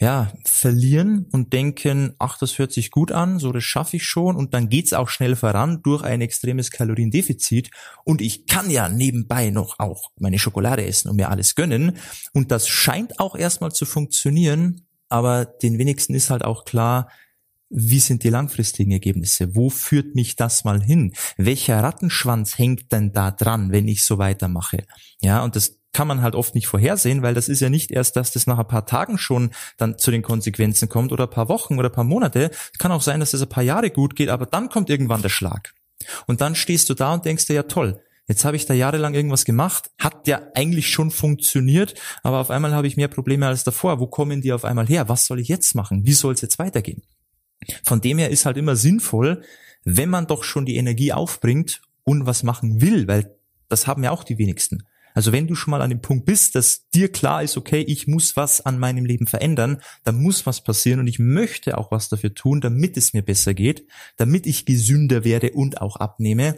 ja, 0.00 0.32
verlieren 0.44 1.26
und 1.30 1.52
denken, 1.52 2.14
ach, 2.18 2.38
das 2.38 2.58
hört 2.58 2.72
sich 2.72 2.90
gut 2.90 3.12
an, 3.12 3.38
so 3.38 3.52
das 3.52 3.62
schaffe 3.62 3.96
ich 3.96 4.04
schon 4.04 4.36
und 4.36 4.52
dann 4.52 4.68
geht's 4.68 4.92
auch 4.92 5.08
schnell 5.08 5.36
voran 5.36 5.80
durch 5.82 6.02
ein 6.02 6.20
extremes 6.20 6.70
Kaloriendefizit 6.70 7.70
und 8.04 8.20
ich 8.20 8.46
kann 8.46 8.68
ja 8.68 8.88
nebenbei 8.88 9.50
noch 9.50 9.78
auch 9.78 10.10
meine 10.18 10.38
Schokolade 10.38 10.84
essen 10.84 11.08
und 11.08 11.16
mir 11.16 11.30
alles 11.30 11.54
gönnen 11.54 11.96
und 12.32 12.50
das 12.50 12.68
scheint 12.68 13.20
auch 13.20 13.36
erstmal 13.36 13.72
zu 13.72 13.84
funktionieren, 13.84 14.86
aber 15.08 15.44
den 15.44 15.78
wenigsten 15.78 16.14
ist 16.14 16.30
halt 16.30 16.44
auch 16.44 16.64
klar, 16.64 17.08
wie 17.74 18.00
sind 18.00 18.22
die 18.22 18.28
langfristigen 18.28 18.92
Ergebnisse? 18.92 19.54
Wo 19.56 19.70
führt 19.70 20.14
mich 20.14 20.36
das 20.36 20.64
mal 20.64 20.82
hin? 20.82 21.14
Welcher 21.38 21.82
Rattenschwanz 21.82 22.58
hängt 22.58 22.92
denn 22.92 23.12
da 23.12 23.30
dran, 23.30 23.72
wenn 23.72 23.88
ich 23.88 24.04
so 24.04 24.18
weitermache? 24.18 24.84
Ja, 25.22 25.42
und 25.42 25.56
das 25.56 25.78
kann 25.92 26.08
man 26.08 26.22
halt 26.22 26.34
oft 26.34 26.54
nicht 26.54 26.66
vorhersehen, 26.66 27.22
weil 27.22 27.34
das 27.34 27.48
ist 27.48 27.60
ja 27.60 27.68
nicht 27.68 27.90
erst, 27.90 28.16
dass 28.16 28.32
das 28.32 28.46
nach 28.46 28.58
ein 28.58 28.68
paar 28.68 28.86
Tagen 28.86 29.18
schon 29.18 29.50
dann 29.76 29.98
zu 29.98 30.10
den 30.10 30.22
Konsequenzen 30.22 30.88
kommt 30.88 31.12
oder 31.12 31.24
ein 31.24 31.30
paar 31.30 31.48
Wochen 31.48 31.78
oder 31.78 31.90
ein 31.90 31.94
paar 31.94 32.04
Monate. 32.04 32.50
Kann 32.78 32.92
auch 32.92 33.02
sein, 33.02 33.20
dass 33.20 33.32
das 33.32 33.42
ein 33.42 33.48
paar 33.48 33.62
Jahre 33.62 33.90
gut 33.90 34.16
geht, 34.16 34.28
aber 34.28 34.46
dann 34.46 34.68
kommt 34.68 34.90
irgendwann 34.90 35.22
der 35.22 35.28
Schlag. 35.28 35.74
Und 36.26 36.40
dann 36.40 36.54
stehst 36.54 36.88
du 36.90 36.94
da 36.94 37.14
und 37.14 37.24
denkst 37.24 37.46
dir, 37.46 37.54
ja 37.54 37.62
toll, 37.64 38.02
jetzt 38.26 38.44
habe 38.44 38.56
ich 38.56 38.66
da 38.66 38.74
jahrelang 38.74 39.14
irgendwas 39.14 39.44
gemacht, 39.44 39.90
hat 39.98 40.26
ja 40.26 40.40
eigentlich 40.54 40.90
schon 40.90 41.10
funktioniert, 41.10 41.94
aber 42.22 42.38
auf 42.38 42.50
einmal 42.50 42.72
habe 42.72 42.86
ich 42.86 42.96
mehr 42.96 43.08
Probleme 43.08 43.46
als 43.46 43.64
davor. 43.64 44.00
Wo 44.00 44.06
kommen 44.06 44.40
die 44.40 44.52
auf 44.52 44.64
einmal 44.64 44.86
her? 44.86 45.08
Was 45.08 45.26
soll 45.26 45.40
ich 45.40 45.48
jetzt 45.48 45.74
machen? 45.74 46.06
Wie 46.06 46.14
soll 46.14 46.34
es 46.34 46.40
jetzt 46.40 46.58
weitergehen? 46.58 47.02
Von 47.84 48.00
dem 48.00 48.18
her 48.18 48.30
ist 48.30 48.46
halt 48.46 48.56
immer 48.56 48.76
sinnvoll, 48.76 49.42
wenn 49.84 50.08
man 50.08 50.26
doch 50.26 50.42
schon 50.42 50.64
die 50.66 50.76
Energie 50.76 51.12
aufbringt 51.12 51.82
und 52.04 52.26
was 52.26 52.42
machen 52.42 52.80
will, 52.80 53.06
weil 53.06 53.36
das 53.68 53.86
haben 53.86 54.04
ja 54.04 54.10
auch 54.10 54.24
die 54.24 54.38
wenigsten. 54.38 54.84
Also 55.14 55.32
wenn 55.32 55.46
du 55.46 55.54
schon 55.54 55.70
mal 55.72 55.82
an 55.82 55.90
dem 55.90 56.00
Punkt 56.00 56.24
bist, 56.24 56.54
dass 56.54 56.88
dir 56.90 57.10
klar 57.10 57.42
ist, 57.42 57.56
okay, 57.56 57.80
ich 57.80 58.06
muss 58.06 58.36
was 58.36 58.60
an 58.60 58.78
meinem 58.78 59.04
Leben 59.04 59.26
verändern, 59.26 59.80
dann 60.04 60.22
muss 60.22 60.46
was 60.46 60.62
passieren 60.62 61.00
und 61.00 61.06
ich 61.06 61.18
möchte 61.18 61.78
auch 61.78 61.90
was 61.90 62.08
dafür 62.08 62.34
tun, 62.34 62.60
damit 62.60 62.96
es 62.96 63.12
mir 63.12 63.22
besser 63.22 63.54
geht, 63.54 63.86
damit 64.16 64.46
ich 64.46 64.66
gesünder 64.66 65.24
werde 65.24 65.52
und 65.52 65.80
auch 65.80 65.96
abnehme, 65.96 66.56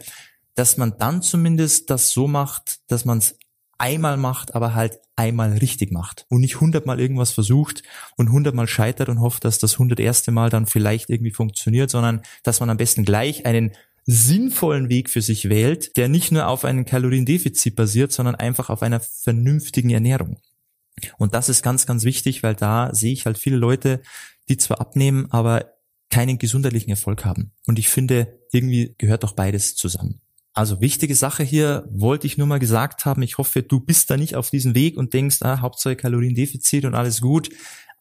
dass 0.55 0.77
man 0.77 0.97
dann 0.97 1.21
zumindest 1.21 1.89
das 1.89 2.11
so 2.11 2.27
macht, 2.27 2.79
dass 2.87 3.05
man 3.05 3.17
es 3.17 3.37
einmal 3.77 4.17
macht, 4.17 4.55
aber 4.55 4.73
halt 4.73 4.99
einmal 5.15 5.51
richtig 5.57 5.91
macht 5.91 6.25
und 6.29 6.41
nicht 6.41 6.59
hundertmal 6.59 6.99
irgendwas 6.99 7.31
versucht 7.31 7.83
und 8.15 8.31
hundertmal 8.31 8.67
scheitert 8.67 9.09
und 9.09 9.19
hofft, 9.19 9.45
dass 9.45 9.59
das 9.59 9.77
hunderterste 9.79 10.31
Mal 10.31 10.49
dann 10.49 10.65
vielleicht 10.65 11.09
irgendwie 11.09 11.31
funktioniert, 11.31 11.89
sondern 11.89 12.21
dass 12.43 12.59
man 12.59 12.69
am 12.69 12.77
besten 12.77 13.05
gleich 13.05 13.45
einen 13.45 13.71
sinnvollen 14.05 14.89
Weg 14.89 15.09
für 15.09 15.21
sich 15.21 15.49
wählt, 15.49 15.97
der 15.97 16.07
nicht 16.07 16.31
nur 16.31 16.47
auf 16.47 16.63
einem 16.63 16.85
Kaloriendefizit 16.85 17.75
basiert, 17.75 18.11
sondern 18.11 18.35
einfach 18.35 18.69
auf 18.69 18.81
einer 18.81 18.99
vernünftigen 18.99 19.89
Ernährung. 19.89 20.39
Und 21.17 21.33
das 21.33 21.49
ist 21.49 21.63
ganz, 21.63 21.85
ganz 21.85 22.03
wichtig, 22.03 22.43
weil 22.43 22.55
da 22.55 22.93
sehe 22.93 23.13
ich 23.13 23.25
halt 23.25 23.37
viele 23.37 23.57
Leute, 23.57 24.01
die 24.47 24.57
zwar 24.57 24.79
abnehmen, 24.79 25.27
aber 25.31 25.73
keinen 26.09 26.37
gesundheitlichen 26.37 26.91
Erfolg 26.91 27.25
haben. 27.25 27.51
Und 27.65 27.79
ich 27.79 27.89
finde, 27.89 28.39
irgendwie 28.51 28.95
gehört 28.97 29.23
doch 29.23 29.33
beides 29.33 29.75
zusammen. 29.75 30.21
Also 30.57 30.79
wichtige 30.79 31.15
Sache 31.15 31.43
hier 31.43 31.85
wollte 31.91 32.27
ich 32.27 32.37
nur 32.37 32.47
mal 32.47 32.59
gesagt 32.59 33.05
haben. 33.05 33.21
Ich 33.21 33.37
hoffe, 33.37 33.61
du 33.61 33.81
bist 33.81 34.09
da 34.09 34.15
nicht 34.15 34.35
auf 34.35 34.49
diesem 34.49 34.73
Weg 34.73 34.95
und 34.95 35.13
denkst, 35.13 35.39
ah, 35.41 35.59
Hauptsache 35.59 35.97
Kaloriendefizit 35.97 36.85
und 36.85 36.95
alles 36.95 37.19
gut. 37.19 37.49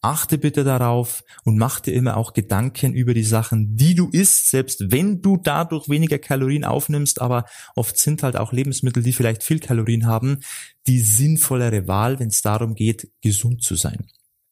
Achte 0.01 0.39
bitte 0.39 0.63
darauf 0.63 1.25
und 1.45 1.59
mach 1.59 1.81
dir 1.81 1.95
immer 1.95 2.17
auch 2.17 2.33
Gedanken 2.33 2.93
über 2.95 3.13
die 3.13 3.25
Sachen, 3.25 3.75
die 3.75 3.97
du 3.97 4.09
isst, 4.09 4.51
selbst 4.51 4.93
wenn 4.93 5.21
du 5.21 5.37
dadurch 5.37 5.89
weniger 5.89 6.19
Kalorien 6.19 6.65
aufnimmst, 6.65 7.21
aber 7.21 7.47
oft 7.75 7.99
sind 7.99 8.23
halt 8.23 8.37
auch 8.37 8.53
Lebensmittel, 8.53 9.03
die 9.03 9.15
vielleicht 9.15 9.43
viel 9.43 9.59
Kalorien 9.59 10.07
haben, 10.07 10.41
die 10.87 11.01
sinnvollere 11.01 11.89
Wahl, 11.89 12.21
wenn 12.21 12.29
es 12.29 12.43
darum 12.43 12.75
geht, 12.75 13.11
gesund 13.21 13.65
zu 13.65 13.75
sein. 13.75 14.07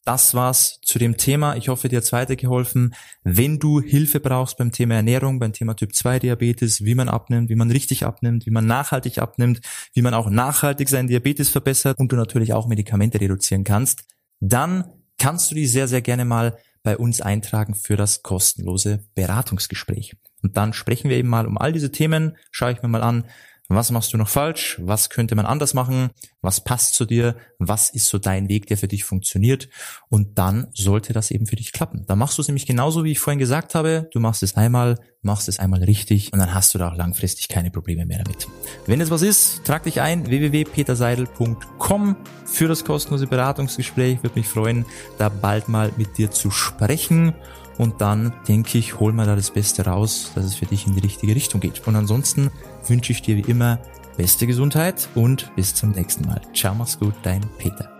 Das 0.05 0.33
war's 0.33 0.79
zu 0.81 0.99
dem 0.99 1.15
Thema. 1.15 1.55
Ich 1.55 1.69
hoffe, 1.69 1.87
dir 1.87 1.97
hat's 1.97 2.11
weitergeholfen. 2.11 2.93
Wenn 3.23 3.59
du 3.59 3.79
Hilfe 3.79 4.19
brauchst 4.19 4.57
beim 4.57 4.71
Thema 4.71 4.95
Ernährung, 4.95 5.39
beim 5.39 5.53
Thema 5.53 5.75
Typ 5.75 5.95
2 5.95 6.19
Diabetes, 6.19 6.83
wie 6.83 6.95
man 6.95 7.07
abnimmt, 7.07 7.49
wie 7.49 7.55
man 7.55 7.71
richtig 7.71 8.05
abnimmt, 8.05 8.45
wie 8.45 8.51
man 8.51 8.65
nachhaltig 8.65 9.19
abnimmt, 9.19 9.61
wie 9.93 10.01
man 10.01 10.13
auch 10.13 10.29
nachhaltig 10.29 10.89
seinen 10.89 11.07
Diabetes 11.07 11.49
verbessert 11.49 11.99
und 11.99 12.11
du 12.11 12.17
natürlich 12.17 12.51
auch 12.51 12.67
Medikamente 12.67 13.21
reduzieren 13.21 13.63
kannst, 13.63 14.03
dann 14.41 14.83
kannst 15.17 15.49
du 15.51 15.55
die 15.55 15.67
sehr, 15.67 15.87
sehr 15.87 16.01
gerne 16.01 16.25
mal 16.25 16.57
bei 16.83 16.97
uns 16.97 17.21
eintragen 17.21 17.73
für 17.73 17.95
das 17.95 18.23
kostenlose 18.23 19.05
Beratungsgespräch. 19.15 20.17
Und 20.41 20.57
dann 20.57 20.73
sprechen 20.73 21.09
wir 21.09 21.15
eben 21.15 21.29
mal 21.29 21.47
um 21.47 21.57
all 21.57 21.71
diese 21.71 21.91
Themen, 21.91 22.35
schaue 22.51 22.73
ich 22.73 22.81
mir 22.81 22.89
mal 22.89 23.03
an, 23.03 23.23
was 23.69 23.91
machst 23.91 24.13
du 24.13 24.17
noch 24.17 24.27
falsch? 24.27 24.77
Was 24.81 25.09
könnte 25.09 25.35
man 25.35 25.45
anders 25.45 25.73
machen? 25.73 26.09
Was 26.41 26.63
passt 26.63 26.95
zu 26.95 27.05
dir? 27.05 27.37
Was 27.59 27.89
ist 27.89 28.07
so 28.07 28.17
dein 28.17 28.49
Weg, 28.49 28.67
der 28.67 28.77
für 28.77 28.89
dich 28.89 29.05
funktioniert? 29.05 29.69
Und 30.09 30.37
dann 30.37 30.67
sollte 30.73 31.13
das 31.13 31.31
eben 31.31 31.45
für 31.45 31.55
dich 31.55 31.71
klappen. 31.71 32.03
Da 32.05 32.15
machst 32.15 32.37
du 32.37 32.41
es 32.41 32.49
nämlich 32.49 32.65
genauso, 32.65 33.05
wie 33.05 33.11
ich 33.11 33.19
vorhin 33.19 33.39
gesagt 33.39 33.73
habe. 33.73 34.09
Du 34.11 34.19
machst 34.19 34.43
es 34.43 34.57
einmal, 34.57 34.99
machst 35.21 35.47
es 35.47 35.59
einmal 35.59 35.81
richtig 35.83 36.33
und 36.33 36.39
dann 36.39 36.53
hast 36.53 36.73
du 36.73 36.77
da 36.77 36.89
auch 36.89 36.97
langfristig 36.97 37.47
keine 37.47 37.71
Probleme 37.71 38.05
mehr 38.05 38.23
damit. 38.23 38.47
Wenn 38.85 38.99
es 38.99 39.09
was 39.09 39.21
ist, 39.21 39.63
trag 39.63 39.83
dich 39.83 40.01
ein 40.01 40.27
www.peterseidel.com 40.27 42.17
für 42.45 42.67
das 42.67 42.83
kostenlose 42.83 43.27
Beratungsgespräch. 43.27 44.23
Würde 44.23 44.37
mich 44.37 44.47
freuen, 44.47 44.85
da 45.17 45.29
bald 45.29 45.69
mal 45.69 45.93
mit 45.95 46.17
dir 46.17 46.31
zu 46.31 46.51
sprechen. 46.51 47.33
Und 47.77 48.01
dann 48.01 48.33
denke 48.47 48.77
ich, 48.77 48.99
hol 48.99 49.13
mal 49.13 49.25
da 49.25 49.35
das 49.35 49.51
Beste 49.51 49.85
raus, 49.85 50.31
dass 50.35 50.45
es 50.45 50.55
für 50.55 50.65
dich 50.65 50.87
in 50.87 50.93
die 50.93 51.01
richtige 51.01 51.35
Richtung 51.35 51.59
geht. 51.59 51.85
Und 51.87 51.95
ansonsten 51.95 52.51
wünsche 52.87 53.11
ich 53.11 53.21
dir 53.21 53.35
wie 53.35 53.49
immer 53.51 53.79
beste 54.17 54.47
Gesundheit 54.47 55.09
und 55.15 55.55
bis 55.55 55.73
zum 55.73 55.91
nächsten 55.91 56.27
Mal. 56.27 56.41
Ciao, 56.53 56.75
mach's 56.75 56.99
gut, 56.99 57.15
dein 57.23 57.41
Peter. 57.57 57.92